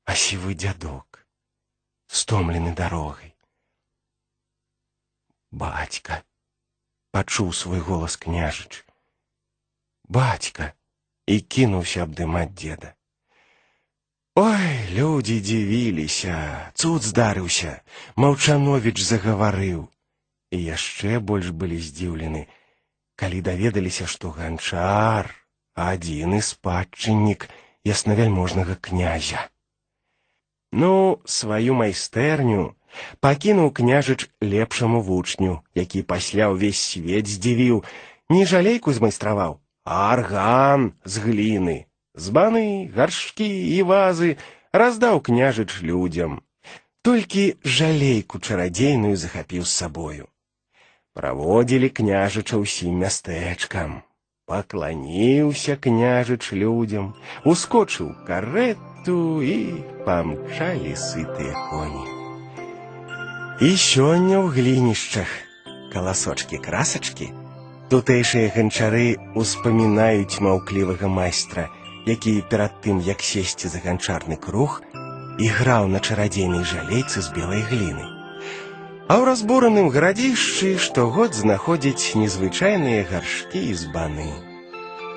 а 0.05 0.15
сівы 0.15 0.55
дзядок, 0.55 1.25
стомлены 2.07 2.73
дарогай. 2.75 3.35
Бацька 5.51 6.23
пачуў 7.12 7.53
свой 7.53 7.79
голас 7.79 8.17
княжыч. 8.17 8.85
«Бацька!» 10.07 10.73
і 11.29 11.39
кінуўся 11.39 12.05
абдымаць 12.05 12.53
дзеда. 12.57 12.95
Ой, 14.39 14.69
людзі 14.97 15.38
дзівіліся, 15.45 16.35
цуд 16.73 17.05
здарыўся, 17.05 17.81
Маўчановіч 18.15 18.97
загаварыў. 19.03 19.85
І 20.49 20.57
яшчэ 20.63 21.19
больш 21.19 21.51
былі 21.53 21.77
здзіўлены, 21.77 22.47
калі 23.19 23.41
даведаліся, 23.41 24.07
што 24.07 24.31
ганчар 24.31 25.31
адзіны 25.75 26.41
спадчыннік 26.41 27.47
яснавяльможнага 27.83 28.75
князя. 28.75 29.47
Ну, 30.71 31.19
сваю 31.25 31.75
майстэрню 31.75 32.75
пакінуў 33.19 33.71
княжыч 33.79 34.29
лепшаму 34.41 35.01
вучню, 35.01 35.63
які 35.75 36.01
пасля 36.03 36.49
ўвесь 36.53 36.81
свет 36.81 37.27
здзівіў, 37.27 37.83
не 38.29 38.45
жалейку 38.45 38.93
змайстраваў, 38.93 39.59
а 39.85 40.13
арган 40.13 40.93
з 41.05 41.23
гліны, 41.25 41.77
збаны, 42.13 42.89
гаршкі 42.93 43.49
і 43.49 43.81
вазы 43.89 44.38
раздаў 44.73 45.21
княжыч 45.21 45.81
людзям. 45.81 46.41
Толькі 47.01 47.55
жалейку 47.63 48.39
чарадзейную 48.39 49.15
захапіў 49.17 49.63
з 49.63 49.71
сабою. 49.71 50.27
Праводзілі 51.13 51.89
княжыча 51.89 52.59
ўсім 52.62 53.01
мястэчкам. 53.03 54.05
Пакланіўся 54.49 55.75
княжыч 55.77 56.53
людзям, 56.53 57.12
ускочыў 57.45 58.13
у 58.13 58.17
карету 58.27 59.41
і 59.45 59.57
памчалі 60.05 60.93
сытыя 60.97 61.53
коні. 61.69 62.05
І 63.59 63.69
сёння 63.75 64.39
ў 64.39 64.47
глінішчах 64.55 65.29
каласочкі 65.93 66.57
красачкі 66.63 67.29
тутэйшыя 67.89 68.49
ганчары 68.53 69.17
успамінаюць 69.33 70.41
маўклівага 70.45 71.09
майстра, 71.09 71.65
які 72.05 72.33
перад 72.49 72.79
тым 72.85 73.01
як 73.05 73.25
сесці 73.25 73.67
за 73.73 73.81
ганчарны 73.85 74.38
круг 74.38 74.81
іграў 75.41 75.89
на 75.89 75.99
чарадзейнай 75.99 76.63
жалейцы 76.71 77.21
з 77.25 77.33
белай 77.33 77.65
гліны. 77.71 78.05
А 79.09 79.17
ў 79.17 79.25
разбураным 79.25 79.89
гарадзішчы 79.89 80.77
штогод 80.77 81.33
знаходзяць 81.33 82.13
незвычайныя 82.21 83.07
гаршкі 83.09 83.57
і 83.57 83.73
збаны. 83.73 84.29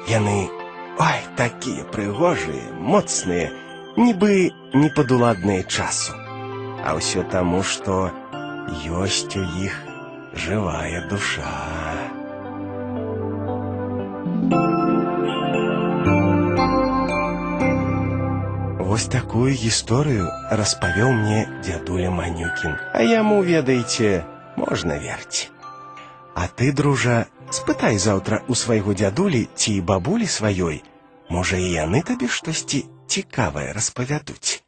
Яны 0.08 0.48
ой 0.96 1.20
такія 1.36 1.84
прыгожыя, 1.92 2.72
моцныя, 2.80 3.52
нібы 4.00 4.50
непадуладныя 4.72 5.68
часу. 5.68 6.16
А 6.80 6.96
ўсё 6.96 7.28
таму, 7.28 7.60
што 7.60 8.08
ёсць 8.88 9.36
у 9.36 9.44
іх 9.68 9.76
жывая 10.32 11.04
душа. 11.12 11.85
Вось 18.96 19.04
такую 19.12 19.52
гісторыю 19.52 20.30
распавёў 20.48 21.12
мне 21.12 21.44
дзядуля 21.60 22.08
Манюкін. 22.10 22.78
А 22.92 23.04
яму, 23.04 23.42
ведаеце, 23.42 24.24
можна 24.56 24.96
верць. 24.96 25.50
А 26.34 26.48
ты, 26.48 26.72
дружа, 26.72 27.26
спытай 27.50 27.98
заўтра 27.98 28.40
у 28.48 28.56
свайго 28.56 28.96
дзядулі 28.96 29.44
ці 29.54 29.80
бабулі 29.80 30.24
сваёй, 30.24 30.80
можа 31.28 31.60
і 31.60 31.68
яны 31.68 32.00
табе 32.00 32.28
штосьці 32.28 32.86
цікавае 33.08 33.72
распавядуць. 33.76 34.64